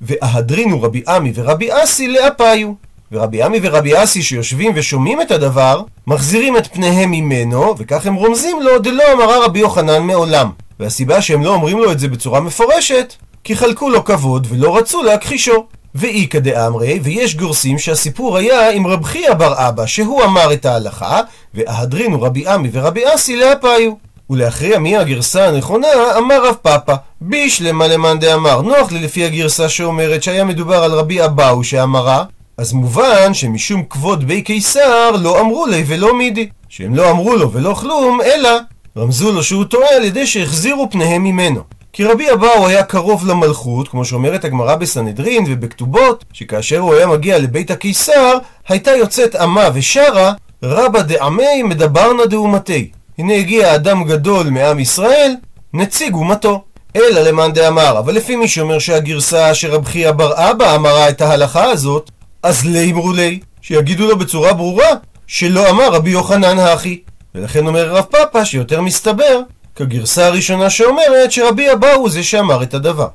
ואהדרינו 0.00 0.82
רבי 0.82 1.02
עמי 1.08 1.32
ורבי 1.34 1.68
אסי 1.72 2.08
לאפיו. 2.08 2.72
ורבי 3.12 3.42
עמי 3.42 3.60
ורבי 3.62 4.02
אסי 4.02 4.22
שיושבים 4.22 4.72
ושומעים 4.74 5.20
את 5.20 5.30
הדבר, 5.30 5.82
מחזירים 6.06 6.56
את 6.56 6.66
פניהם 6.66 7.10
ממנו, 7.10 7.74
וכך 7.78 8.06
הם 8.06 8.14
רומזים 8.14 8.62
לו, 8.62 8.78
דלא 8.78 9.04
אמרה 9.12 9.44
רבי 9.44 9.58
יוחנן 9.58 10.02
מעולם. 10.02 10.50
והסיבה 10.80 11.22
שהם 11.22 11.42
לא 11.42 11.54
אומרים 11.54 11.78
לו 11.78 11.92
את 11.92 11.98
זה 11.98 12.08
בצורה 12.08 12.40
מפורשת, 12.40 13.14
כי 13.44 13.56
חלקו 13.56 13.90
לו 13.90 14.04
כבוד 14.04 14.46
ולא 14.50 14.76
רצו 14.76 15.02
להכחישו. 15.02 15.66
ואיכא 15.94 16.38
דאמרי, 16.38 17.00
ויש 17.02 17.36
גורסים 17.36 17.78
שהסיפור 17.78 18.36
היה 18.36 18.70
עם 18.70 18.86
רב 18.86 19.04
חייא 19.04 19.34
בר 19.34 19.68
אבא, 19.68 19.86
שהוא 19.86 20.24
אמר 20.24 20.52
את 20.52 20.66
ההלכה, 20.66 21.20
ואהדרינו 21.54 22.22
רבי 22.22 22.46
עמי 22.46 22.70
ורבי 22.72 23.02
אסי 23.14 23.36
לאפיו. 23.36 23.92
ולהכריע 24.30 24.78
מי 24.78 24.96
הגרסה 24.96 25.48
הנכונה, 25.48 25.88
אמר 26.18 26.46
רב 26.48 26.54
פאפא, 26.62 26.94
בישלמה 27.20 27.88
למאן 27.88 28.18
דאמר, 28.18 28.62
נוח 28.62 28.92
לי 28.92 29.00
לפי 29.00 29.24
הגרסה 29.24 29.68
שאומרת 29.68 30.22
שהיה 30.22 30.44
מדובר 30.44 30.84
על 30.84 30.92
רבי 30.92 31.24
אבאו 31.24 31.64
שאמרה, 31.64 32.24
אז 32.58 32.72
מובן 32.72 33.34
שמשום 33.34 33.82
כבוד 33.90 34.24
בי 34.24 34.42
קיסר 34.42 35.10
לא 35.10 35.40
אמרו 35.40 35.66
לי 35.66 35.84
ולא 35.86 36.18
מידי. 36.18 36.48
שהם 36.68 36.94
לא 36.94 37.10
אמרו 37.10 37.36
לו 37.36 37.52
ולא 37.52 37.74
כלום, 37.74 38.20
אלא 38.20 38.50
רמזו 38.96 39.32
לו 39.32 39.42
שהוא 39.42 39.64
טועה 39.64 39.96
על 39.96 40.04
ידי 40.04 40.26
שהחזירו 40.26 40.90
פניהם 40.90 41.24
ממנו. 41.24 41.60
כי 41.92 42.04
רבי 42.04 42.32
אבאו 42.32 42.66
היה 42.66 42.82
קרוב 42.82 43.26
למלכות, 43.26 43.88
כמו 43.88 44.04
שאומרת 44.04 44.44
הגמרא 44.44 44.74
בסנהדרין 44.74 45.44
ובכתובות, 45.48 46.24
שכאשר 46.32 46.78
הוא 46.78 46.94
היה 46.94 47.06
מגיע 47.06 47.38
לבית 47.38 47.70
הקיסר, 47.70 48.38
הייתה 48.68 48.90
יוצאת 48.90 49.36
אמה 49.36 49.68
ושרה, 49.74 50.32
רבא 50.62 51.02
דעמי 51.02 51.62
מדברנה 51.62 52.26
דאומתי. 52.26 52.90
הנה 53.18 53.34
הגיע 53.34 53.74
אדם 53.74 54.04
גדול 54.04 54.50
מעם 54.50 54.78
ישראל, 54.78 55.34
נציג 55.74 56.14
אומתו. 56.14 56.62
אלא 56.96 57.20
למאן 57.20 57.52
דאמר, 57.52 57.98
אבל 57.98 58.14
לפי 58.14 58.36
מי 58.36 58.48
שאומר 58.48 58.78
שהגרסה 58.78 59.54
שרב 59.54 59.84
חייא 59.84 60.10
בר 60.10 60.50
אבא 60.50 60.74
אמרה 60.74 61.08
את 61.08 61.20
ההלכה 61.20 61.64
הזאת, 61.64 62.10
אז 62.42 62.66
לימרו 62.66 63.12
לי, 63.12 63.40
שיגידו 63.60 64.06
לו 64.06 64.18
בצורה 64.18 64.52
ברורה, 64.52 64.88
שלא 65.26 65.70
אמר 65.70 65.88
רבי 65.88 66.10
יוחנן 66.10 66.58
האחי. 66.58 66.98
ולכן 67.34 67.66
אומר 67.66 67.94
רב 67.94 68.04
פאפא 68.04 68.44
שיותר 68.44 68.80
מסתבר, 68.80 69.40
כגרסה 69.76 70.26
הראשונה 70.26 70.70
שאומרת 70.70 71.32
שרבי 71.32 71.72
אבאו 71.72 71.94
הוא 71.94 72.10
זה 72.10 72.22
שאמר 72.22 72.62
את 72.62 72.74
הדבר. 72.74 73.08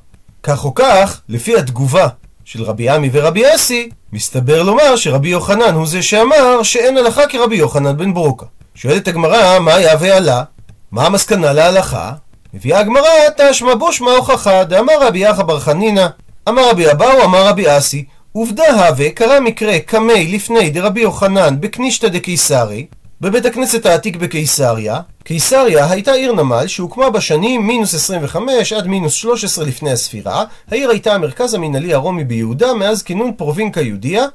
כך 0.44 0.66
או 0.66 0.74
כך, 0.74 1.22
לפי 1.30 1.58
התגובה 1.58 2.08
של 2.46 2.64
רבי 2.64 2.90
עמי 2.90 3.10
ורבי 3.14 3.56
אסי, 3.56 3.90
מסתבר 4.14 4.64
לומר 4.64 4.96
שרבי 4.96 5.30
יוחנן 5.30 5.74
הוא 5.74 5.88
זה 5.88 6.04
שאמר 6.04 6.64
שאין 6.64 6.98
הלכה 6.98 7.28
כרבי 7.28 7.56
יוחנן 7.56 7.98
בן 7.98 8.14
ברוקה. 8.14 8.46
שואלת 8.76 9.08
הגמרא, 9.08 9.60
מה 9.60 9.76
היה 9.76 9.96
ועלה? 10.00 10.44
מה 10.92 11.06
המסקנה 11.06 11.54
להלכה? 11.54 12.12
מביאה 12.54 12.80
הגמרא, 12.80 13.10
תשמע 13.38 13.76
בושמע 13.76 14.12
הוכחה, 14.12 14.64
דאמר 14.64 15.08
רבי 15.08 15.20
יחא 15.20 15.44
בר 15.44 15.60
חנינא, 15.60 16.08
אמר 16.50 16.70
רבי 16.70 16.92
אבאו, 16.92 17.24
אמר 17.24 17.48
רבי 17.48 17.78
אסי, 17.78 18.06
עובדה 18.32 18.88
הווה, 18.88 19.10
קרה 19.10 19.40
מקרה 19.40 19.80
קמי 19.80 20.28
לפני 20.28 20.70
דרבי 20.70 21.02
יוחנן 21.02 21.56
בקנישתא 21.60 22.08
דקיסרי, 22.08 22.86
בבית 23.22 23.46
הכנסת 23.46 23.86
העתיק 23.86 24.16
בקיסריה. 24.16 25.00
קיסריה 25.24 25.92
הייתה 25.92 26.12
עיר 26.12 26.34
נמל 26.34 26.68
שהוקמה 26.68 27.10
בשנים 27.10 27.68
מינוס 27.68 27.94
25 27.94 28.74
עד 28.74 28.88
מינוס 28.88 29.14
13 29.14 29.66
לפני 29.66 29.92
הספירה. 29.92 30.44
העיר 30.68 30.90
הייתה 30.90 31.14
המרכז 31.14 31.54
המנהלי 31.54 31.94
הרומי 31.94 32.24
ביהודה 32.24 32.74
מאז 32.74 33.04
כינון 33.04 33.32
פרובינקה 33.38 33.82
יהודיה, 33.82 34.26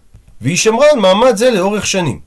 והיא 0.40 0.56
שמרה 0.56 0.86
על 0.92 0.98
מעמד 0.98 1.36
זה 1.36 1.50
לאורך 1.50 1.86
שנים. 1.86 2.18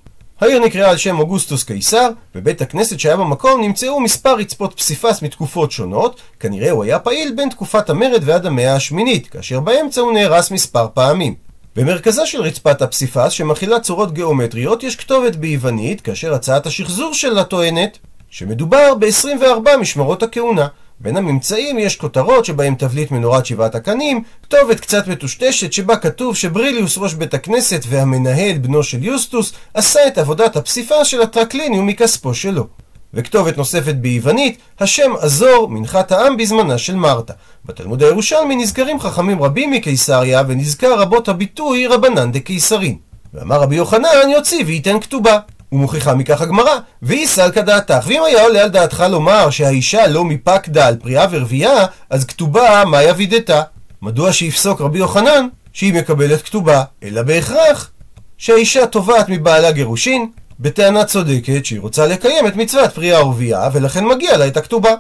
העיר 0.42 0.60
נקראה 0.60 0.90
על 0.90 0.98
שם 0.98 1.20
אוגוסטוס 1.20 1.64
קיסר, 1.64 2.10
בבית 2.36 2.62
הכנסת 2.62 3.00
שהיה 3.00 3.18
במקום 3.18 3.62
נמצאו 3.62 4.00
מספר 4.00 4.36
רצפות 4.36 4.74
פסיפס 4.74 5.22
מתקופות 5.22 5.72
שונות, 5.72 6.22
כנראה 6.40 6.72
הוא 6.72 6.84
היה 6.84 7.00
פעיל 7.00 7.34
בין 7.36 7.50
תקופת 7.50 7.90
המרד 7.90 8.22
ועד 8.26 8.46
המאה 8.46 8.76
השמינית, 8.76 9.28
כאשר 9.28 9.60
באמצע 9.60 10.02
הוא 10.02 10.14
נהרס 10.14 10.52
מספר 10.52 10.88
פעמים. 10.94 11.45
במרכזה 11.76 12.26
של 12.26 12.42
רצפת 12.42 12.82
הפסיפס, 12.82 13.32
שמכילה 13.32 13.80
צורות 13.80 14.14
גיאומטריות, 14.14 14.84
יש 14.84 14.96
כתובת 14.96 15.36
ביוונית, 15.36 16.02
כאשר 16.02 16.34
הצעת 16.34 16.66
השחזור 16.66 17.14
שלה 17.14 17.44
טוענת 17.44 17.98
שמדובר 18.30 18.96
ב-24 19.00 19.78
משמרות 19.80 20.24
הכהונה. 20.24 20.68
בין 21.00 21.18
הממצאים 21.18 21.80
יש 21.80 21.96
כותרות 21.96 22.46
שבהם 22.46 22.76
תבליט 22.76 23.12
מנורת 23.12 23.46
שבעת 23.46 23.76
הקנים, 23.76 24.24
כתובת 24.44 24.80
קצת 24.80 25.08
מטושטשת 25.08 25.74
שבה 25.74 25.98
כתוב 25.98 26.36
שבריליוס 26.36 26.98
ראש 26.98 27.14
בית 27.14 27.34
הכנסת 27.34 27.82
והמנהל 27.90 28.58
בנו 28.58 28.84
של 28.84 29.04
יוסטוס 29.04 29.54
עשה 29.74 30.08
את 30.08 30.18
עבודת 30.18 30.56
הפסיפס 30.56 31.08
של 31.08 31.22
הטרקליניום 31.22 31.88
מכספו 31.88 32.34
שלו. 32.34 32.68
וכתובת 33.16 33.58
נוספת 33.58 33.96
ביוונית, 33.96 34.58
השם 34.80 35.12
עזור, 35.20 35.70
מנחת 35.70 36.12
העם 36.12 36.38
בזמנה 36.38 36.78
של 36.78 36.96
מרתה. 36.96 37.34
בתלמוד 37.66 38.04
הירושלמי 38.04 38.56
נזכרים 38.56 39.00
חכמים 39.00 39.44
רבים 39.44 39.72
מקיסריה, 39.72 40.42
ונזכר 40.48 41.00
רבות 41.00 41.30
הביטוי 41.30 41.88
רבנן 41.88 42.32
דקיסרין. 42.32 42.98
ואמר 43.34 43.62
רבי 43.62 43.76
יוחנן 43.76 44.30
יוציא 44.34 44.64
וייתן 44.66 45.00
כתובה. 45.00 45.40
ומוכיחה 45.72 46.14
מכך 46.14 46.42
הגמרא, 46.42 46.74
ואי 47.02 47.28
סלקא 47.28 47.62
דעתך. 47.62 48.06
ואם 48.08 48.24
היה 48.24 48.44
עולה 48.44 48.64
על 48.64 48.70
דעתך 48.70 49.06
לומר 49.10 49.50
שהאישה 49.50 50.08
לא 50.08 50.24
מפקדה 50.24 50.88
על 50.88 50.96
פריאה 50.96 51.26
ורבייה, 51.32 51.86
אז 52.10 52.26
כתובה 52.26 52.84
מה 52.86 53.04
יבידתה? 53.04 53.62
מדוע 54.02 54.34
שיפסוק 54.34 54.82
רבי 54.82 55.00
יוחנן 55.00 55.48
שהיא 55.74 55.94
מקבלת 55.94 56.42
כתובה, 56.42 56.84
אלא 57.04 57.22
בהכרח 57.22 57.92
שהאישה 58.38 58.88
תובעת 58.88 59.30
מבעלה 59.30 59.72
גירושין, 59.72 60.30
בטענה 60.60 61.06
צודקת 61.06 61.66
שהיא 61.66 61.80
רוצה 61.80 62.08
לקיים 62.08 62.48
את 62.48 62.56
מצוות 62.56 62.92
פריאה 62.92 63.26
ורבייה, 63.26 63.70
ולכן 63.74 64.06
מגיע 64.06 64.38
לה 64.38 64.48
את 64.48 64.58
הכתובה. 64.58 64.92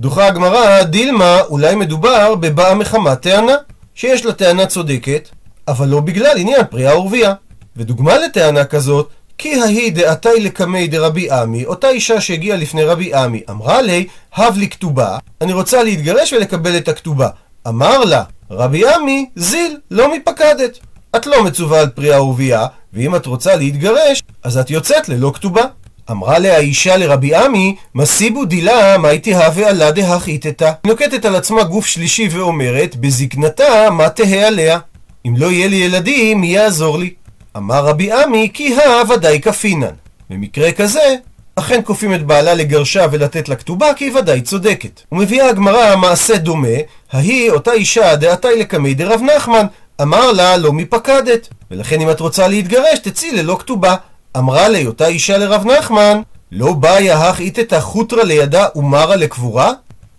דוחה 0.00 0.26
הגמרא, 0.26 0.82
דילמה, 0.82 1.40
אולי 1.40 1.74
מדובר 1.74 2.34
בבאה 2.34 2.74
מחמת 2.74 3.20
טענה, 3.20 3.52
שיש 3.94 4.24
לה 4.24 4.32
טענה 4.32 4.66
צודקת, 4.66 5.28
אבל 5.68 5.88
לא 5.88 6.00
בגלל 6.00 6.36
עניין 6.36 6.60
פריאה 6.70 6.98
ורבייה. 6.98 7.34
ודוגמה 7.76 8.18
לטענה 8.18 8.64
כזאת, 8.64 9.08
כי 9.38 9.60
ההיא 9.60 9.92
דעתי 9.92 10.40
לקמי 10.40 10.86
דרבי 10.86 11.30
עמי, 11.30 11.64
אותה 11.64 11.88
אישה 11.88 12.20
שהגיעה 12.20 12.56
לפני 12.56 12.84
רבי 12.84 13.14
עמי, 13.14 13.42
אמרה 13.50 13.82
לי, 13.82 14.06
הב 14.34 14.56
לי 14.56 14.68
כתובה, 14.68 15.18
אני 15.40 15.52
רוצה 15.52 15.82
להתגרש 15.82 16.32
ולקבל 16.32 16.76
את 16.76 16.88
הכתובה. 16.88 17.28
אמר 17.68 18.04
לה, 18.04 18.22
רבי 18.50 18.94
עמי, 18.94 19.26
זיל, 19.36 19.76
לא 19.90 20.16
מפקדת. 20.16 20.78
את 21.16 21.26
לא 21.26 21.44
מצווה 21.44 21.80
על 21.80 21.88
פריאה 21.88 22.22
ורבייה, 22.22 22.66
ואם 22.92 23.16
את 23.16 23.26
רוצה 23.26 23.56
להתגרש, 23.56 24.22
אז 24.42 24.58
את 24.58 24.70
יוצאת 24.70 25.08
ללא 25.08 25.32
כתובה. 25.34 25.62
אמרה 26.10 26.38
לה 26.38 26.56
האישה 26.56 26.96
לרבי 26.96 27.34
עמי, 27.34 27.76
מסיבו 27.94 28.44
דילה, 28.44 28.98
מה 28.98 29.08
הייתי 29.08 29.34
הווה 29.34 29.68
עלה 29.68 29.90
דהכיתתא. 29.90 30.64
היא 30.64 30.90
נוקטת 30.92 31.24
על 31.24 31.36
עצמה 31.36 31.64
גוף 31.64 31.86
שלישי 31.86 32.28
ואומרת, 32.30 32.96
בזקנתה, 32.96 33.90
מה 33.90 34.08
תהא 34.08 34.46
עליה? 34.46 34.78
אם 35.26 35.34
לא 35.36 35.52
יהיה 35.52 35.68
לי 35.68 35.76
ילדים, 35.76 36.40
מי 36.40 36.46
יעזור 36.46 36.98
לי? 36.98 37.14
אמר 37.56 37.84
רבי 37.86 38.12
עמי, 38.12 38.50
כי 38.54 38.74
הא 38.74 39.12
ודאי 39.12 39.40
כפינן. 39.40 39.94
במקרה 40.30 40.72
כזה, 40.72 41.16
אכן 41.56 41.80
כופים 41.84 42.14
את 42.14 42.26
בעלה 42.26 42.54
לגרשה 42.54 43.06
ולתת 43.10 43.48
לה 43.48 43.56
כתובה, 43.56 43.94
כי 43.94 44.04
היא 44.04 44.16
ודאי 44.16 44.40
צודקת. 44.40 45.00
ומביאה 45.12 45.48
הגמרא 45.48 45.96
מעשה 45.96 46.36
דומה, 46.36 46.68
ההיא 47.12 47.50
אותה 47.50 47.72
אישה 47.72 48.16
דעתי 48.16 48.48
לקמי 48.58 48.94
דרב 48.94 49.20
נחמן, 49.36 49.66
אמר 50.02 50.32
לה 50.32 50.56
לא 50.56 50.72
מפקדת, 50.72 51.48
ולכן 51.70 52.00
אם 52.00 52.10
את 52.10 52.20
רוצה 52.20 52.48
להתגרש 52.48 52.98
תצאי 52.98 53.32
ללא 53.32 53.56
כתובה. 53.60 53.94
אמרה 54.36 54.68
לי 54.68 54.86
אותה 54.86 55.06
אישה 55.06 55.38
לרב 55.38 55.66
נחמן, 55.66 56.20
לא 56.52 56.72
באיה 56.72 57.28
הך 57.28 57.40
איתתא 57.40 57.80
חוטרא 57.80 58.22
לידה 58.22 58.66
ומרה 58.76 59.16
לקבורה? 59.16 59.72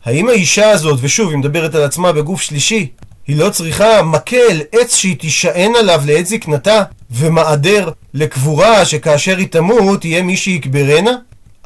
האם 0.06 0.30
האישה 0.30 0.70
הזאת, 0.70 1.00
ושוב 1.02 1.30
היא 1.30 1.38
מדברת 1.38 1.76
על 1.76 1.84
עצמה 1.84 2.12
בגוף 2.12 2.42
שלישי, 2.42 2.88
היא 3.28 3.38
לא 3.38 3.50
צריכה 3.50 4.02
מקל, 4.02 4.62
עץ 4.72 4.96
שהיא 4.96 5.18
תישען 5.20 5.72
עליו 5.76 6.02
לעת 6.06 6.26
זקנתה, 6.26 6.84
ומעדר 7.12 7.90
לקבורה 8.14 8.86
שכאשר 8.86 9.38
היא 9.38 9.48
תמות 9.48 10.02
תהיה 10.02 10.24
מי 10.24 10.38
שיקברנה? 10.38 11.12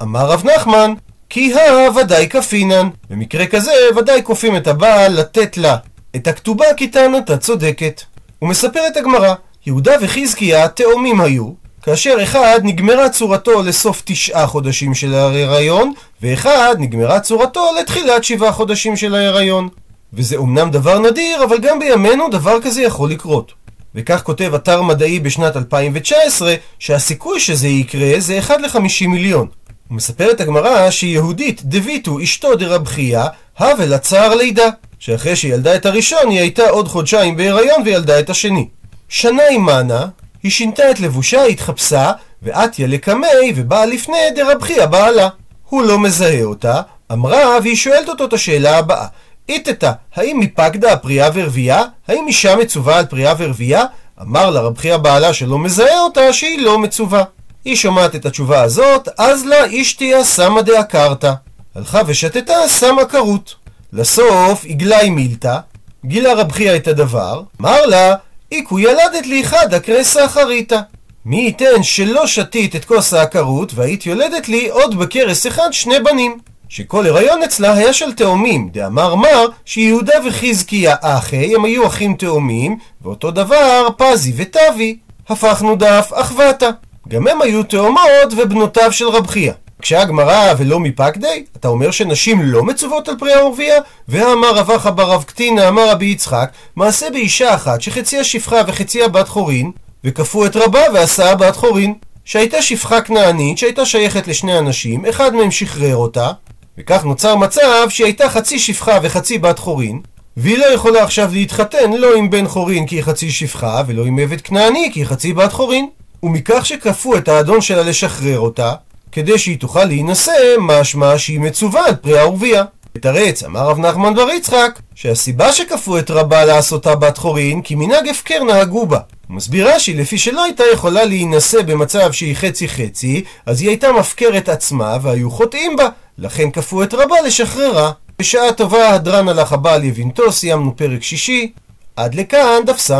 אמר 0.01 0.31
רב 0.31 0.43
נחמן, 0.45 0.93
כי 1.29 1.53
הא 1.53 1.89
ודאי 1.95 2.29
כפינן. 2.29 2.89
במקרה 3.09 3.45
כזה 3.45 3.71
ודאי 3.97 4.21
כופים 4.23 4.55
את 4.55 4.67
הבעל 4.67 5.19
לתת 5.19 5.57
לה 5.57 5.77
את 6.15 6.27
הכתובה 6.27 6.65
כי 6.77 6.87
טענתה 6.87 7.37
צודקת. 7.37 8.01
ומספרת 8.41 8.97
הגמרא, 8.97 9.33
יהודה 9.65 9.91
וחזקיה 10.01 10.67
תאומים 10.67 11.21
היו, 11.21 11.66
כאשר 11.87 12.17
אחד 12.23 12.59
נגמרה 12.63 13.09
צורתו 13.09 13.63
לסוף 13.63 14.01
תשעה 14.05 14.47
חודשים 14.47 14.93
של 14.93 15.13
ההיריון, 15.13 15.93
ואחד 16.21 16.75
נגמרה 16.79 17.19
צורתו 17.19 17.69
לתחילת 17.79 18.23
שבעה 18.23 18.51
חודשים 18.51 18.95
של 18.95 19.15
ההיריון. 19.15 19.69
וזה 20.13 20.35
אומנם 20.35 20.71
דבר 20.71 20.99
נדיר, 20.99 21.43
אבל 21.43 21.57
גם 21.57 21.79
בימינו 21.79 22.29
דבר 22.29 22.61
כזה 22.61 22.81
יכול 22.81 23.09
לקרות. 23.11 23.51
וכך 23.95 24.21
כותב 24.23 24.51
אתר 24.55 24.81
מדעי 24.81 25.19
בשנת 25.19 25.57
2019, 25.57 26.55
שהסיכוי 26.79 27.39
שזה 27.39 27.67
יקרה 27.67 28.19
זה 28.19 28.39
1 28.39 28.59
ל-50 28.59 29.07
מיליון. 29.07 29.47
ומספרת 29.91 30.41
הגמרא 30.41 30.91
שיהודית 30.91 31.61
דביטו 31.63 32.19
אשתו 32.23 32.55
דרב 32.55 32.87
חייא, 32.87 33.23
הווה 33.59 33.85
לצער 33.85 34.35
לידה. 34.35 34.69
שאחרי 34.99 35.35
שהיא 35.35 35.53
ילדה 35.53 35.75
את 35.75 35.85
הראשון, 35.85 36.29
היא 36.29 36.39
הייתה 36.39 36.69
עוד 36.69 36.87
חודשיים 36.87 37.37
בהיריון 37.37 37.81
וילדה 37.85 38.19
את 38.19 38.29
השני. 38.29 38.67
שנה 39.09 39.43
עמנה, 39.51 40.07
היא 40.43 40.51
שינתה 40.51 40.91
את 40.91 40.99
לבושה, 40.99 41.43
התחפשה, 41.43 42.11
ואתיה 42.43 42.87
לקמי, 42.87 43.53
ובאה 43.55 43.85
לפני 43.85 44.17
דרב 44.35 44.61
חייא 44.61 44.85
בעלה. 44.85 45.29
הוא 45.69 45.83
לא 45.83 45.99
מזהה 45.99 46.43
אותה, 46.43 46.81
אמרה, 47.11 47.57
והיא 47.63 47.75
שואלת 47.75 48.09
אותו 48.09 48.25
את 48.25 48.33
השאלה 48.33 48.77
הבאה: 48.77 49.07
איתתה, 49.49 49.91
האם 50.15 50.39
מפקדה 50.39 50.93
הפריאה 50.93 51.29
ורבייה? 51.33 51.83
האם 52.07 52.25
אישה 52.27 52.55
מצווה 52.55 52.97
על 52.97 53.05
פריאה 53.05 53.33
ורבייה? 53.37 53.83
אמר 54.21 54.49
לה 54.49 54.59
רב 54.59 54.77
חייא 54.77 54.97
בעלה 54.97 55.33
שלא 55.33 55.59
מזהה 55.59 55.99
אותה, 55.99 56.33
שהיא 56.33 56.61
לא 56.61 56.79
מצווה. 56.79 57.23
היא 57.65 57.75
שומעת 57.75 58.15
את 58.15 58.25
התשובה 58.25 58.61
הזאת, 58.61 59.09
אז 59.17 59.45
לה 59.45 59.81
אשתיה 59.81 60.23
סמא 60.23 60.61
דאקרתא. 60.61 61.33
הלכה 61.75 62.01
ושתתה 62.05 62.53
סמא 62.67 63.03
כרות. 63.09 63.55
לסוף 63.93 64.65
עגלי 64.65 65.09
מילתא, 65.09 65.57
גילה 66.05 66.33
רב 66.33 66.51
חייא 66.51 66.75
את 66.75 66.87
הדבר, 66.87 67.41
אמר 67.61 67.85
לה, 67.85 68.15
איקו 68.51 68.79
ילדת 68.79 69.25
לי 69.25 69.43
חדא 69.43 69.79
קרסא 69.79 70.25
אחריתא. 70.25 70.79
מי 71.25 71.37
ייתן 71.37 71.83
שלא 71.83 72.27
שתית 72.27 72.75
את 72.75 72.85
כוס 72.85 73.13
העקרות, 73.13 73.71
והיית 73.75 74.05
יולדת 74.05 74.49
לי 74.49 74.69
עוד 74.69 74.99
בכרס 74.99 75.47
אחד 75.47 75.69
שני 75.71 75.99
בנים. 75.99 76.37
שכל 76.69 77.07
הריון 77.07 77.43
אצלה 77.43 77.73
היה 77.73 77.93
של 77.93 78.13
תאומים, 78.13 78.69
דאמר 78.69 79.15
מר 79.15 79.47
שיהודה 79.65 80.13
וחזקיה 80.25 80.95
אחי, 81.01 81.55
הם 81.55 81.65
היו 81.65 81.87
אחים 81.87 82.13
תאומים, 82.13 82.77
ואותו 83.01 83.31
דבר 83.31 83.87
פזי 83.97 84.33
וטבי. 84.37 84.97
הפכנו 85.29 85.75
דף 85.75 86.11
אחוותה. 86.13 86.69
גם 87.07 87.27
הם 87.27 87.41
היו 87.41 87.63
תאומות 87.63 88.33
ובנותיו 88.37 88.91
של 88.91 89.07
רב 89.07 89.27
חייא. 89.27 89.53
כשהגמרא 89.81 90.53
ולא 90.57 90.79
מפקדי, 90.79 91.43
אתה 91.55 91.67
אומר 91.67 91.91
שנשים 91.91 92.41
לא 92.41 92.63
מצוות 92.63 93.07
על 93.07 93.15
פרי 93.19 93.41
ורבייה? 93.41 93.77
ואמר 94.07 94.55
רב 94.55 94.71
אחא 94.71 94.89
ברב 94.89 95.23
קטינא, 95.23 95.67
אמר 95.67 95.89
רבי 95.89 96.05
יצחק, 96.05 96.49
מעשה 96.75 97.09
באישה 97.09 97.55
אחת 97.55 97.81
שחציה 97.81 98.23
שפחה 98.23 98.61
וחציה 98.67 99.07
בת 99.07 99.27
חורין, 99.27 99.71
וכפו 100.03 100.45
את 100.45 100.55
רבה 100.55 100.81
ועשה 100.93 101.35
בת 101.35 101.55
חורין. 101.55 101.93
שהייתה 102.25 102.61
שפחה 102.61 103.01
כנענית 103.01 103.57
שהייתה 103.57 103.85
שייכת 103.85 104.27
לשני 104.27 104.57
אנשים, 104.57 105.05
אחד 105.05 105.35
מהם 105.35 105.51
שחרר 105.51 105.95
אותה, 105.95 106.31
וכך 106.77 107.03
נוצר 107.03 107.35
מצב 107.35 107.89
שהיא 107.89 108.05
הייתה 108.05 108.29
חצי 108.29 108.59
שפחה 108.59 108.99
וחצי 109.03 109.37
בת 109.37 109.59
חורין, 109.59 110.01
והיא 110.37 110.57
לא 110.57 110.65
יכולה 110.65 111.03
עכשיו 111.03 111.29
להתחתן 111.33 111.93
לא 111.93 112.15
עם 112.15 112.29
בן 112.29 112.47
חורין 112.47 112.85
כי 112.85 112.95
היא 112.95 113.03
חצי 113.03 113.31
שפחה, 113.31 113.83
ולא 113.87 114.05
עם 114.05 114.19
עבד 114.19 114.41
כנעני 114.41 114.89
כי 114.93 114.99
היא 114.99 115.05
חצי 115.05 115.33
בת 115.33 115.53
חורין. 115.53 115.87
ומכך 116.23 116.65
שכפו 116.65 117.17
את 117.17 117.27
האדון 117.27 117.61
שלה 117.61 117.83
לשחרר 117.83 118.39
אותה, 118.39 118.73
כדי 119.17 119.37
שהיא 119.37 119.59
תוכל 119.59 119.83
להינשא, 119.83 120.31
משמע 120.59 121.17
שהיא 121.17 121.39
מצווה 121.39 121.87
על 121.87 121.95
פרי 121.95 122.23
ורבייה. 122.23 122.63
ותרץ, 122.95 123.43
אמר 123.43 123.69
רב 123.69 123.79
נחמן 123.79 124.15
בר 124.15 124.29
יצחק, 124.29 124.79
שהסיבה 124.95 125.53
שכפו 125.53 125.97
את 125.97 126.11
רבה 126.11 126.45
לעשותה 126.45 126.95
בת 126.95 127.17
חורין, 127.17 127.61
כי 127.61 127.75
מנהג 127.75 128.07
הפקר 128.07 128.43
נהגו 128.43 128.85
בה. 128.85 128.99
הוא 129.27 129.35
מסביר 129.35 129.75
רש"י, 129.75 129.93
לפי 129.93 130.17
שלא 130.17 130.43
הייתה 130.43 130.63
יכולה 130.73 131.05
להינשא 131.05 131.61
במצב 131.61 132.11
שהיא 132.11 132.35
חצי 132.35 132.67
חצי, 132.67 133.23
אז 133.45 133.61
היא 133.61 133.69
הייתה 133.69 133.91
מפקרת 133.91 134.49
עצמה 134.49 134.97
והיו 135.01 135.31
חוטאים 135.31 135.75
בה, 135.75 135.89
לכן 136.17 136.51
כפו 136.51 136.83
את 136.83 136.93
רבה 136.93 137.21
לשחררה. 137.25 137.91
בשעה 138.19 138.53
טובה 138.53 138.89
הדרן 138.93 139.29
הלך 139.29 139.53
הבעל 139.53 139.83
יבינתו, 139.83 140.31
סיימנו 140.31 140.77
פרק 140.77 141.03
שישי. 141.03 141.51
עד 141.95 142.15
לכאן 142.15 142.59
דף 142.65 142.77
ס"ה. 142.77 142.99